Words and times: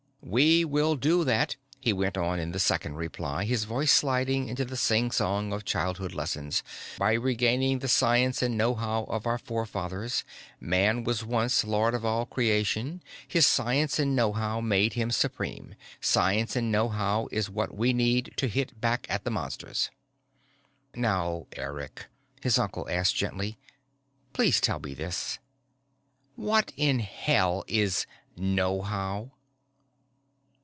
"We 0.23 0.63
will 0.63 0.95
do 0.95 1.23
that," 1.25 1.55
he 1.81 1.91
went 1.91 2.15
on 2.15 2.39
in 2.39 2.51
the 2.51 2.59
second 2.59 2.93
reply, 2.95 3.43
his 3.43 3.63
voice 3.65 3.91
sliding 3.91 4.47
into 4.47 4.63
the 4.63 4.77
singsong 4.77 5.51
of 5.51 5.65
childhood 5.65 6.13
lessons, 6.13 6.63
"_by 6.97 7.21
regaining 7.21 7.79
the 7.79 7.87
science 7.89 8.41
and 8.43 8.55
knowhow 8.57 9.03
of 9.09 9.25
our 9.25 9.39
fore 9.39 9.65
fathers. 9.65 10.23
Man 10.59 11.03
was 11.03 11.25
once 11.25 11.63
Lord 11.65 11.93
of 11.95 12.05
all 12.05 12.25
Creation: 12.27 13.01
his 13.27 13.45
science 13.47 13.97
and 13.99 14.15
knowhow 14.15 14.61
made 14.61 14.93
him 14.93 15.09
supreme. 15.11 15.73
Science 15.99 16.55
and 16.55 16.71
knowhow 16.71 17.27
is 17.31 17.49
what 17.49 17.75
we 17.75 17.91
need 17.91 18.31
to 18.37 18.47
hit 18.47 18.79
back 18.79 19.07
at 19.09 19.23
the 19.25 19.31
Monsters._" 19.31 19.89
"Now, 20.97 21.47
Eric," 21.57 22.05
his 22.41 22.57
uncle 22.59 22.87
asked 22.89 23.15
gently. 23.17 23.57
"Please 24.33 24.61
tell 24.61 24.79
me 24.79 24.93
this. 24.93 25.39
What 26.35 26.71
in 26.77 26.99
hell 26.99 27.65
is 27.67 28.05
knowhow?" 28.37 29.31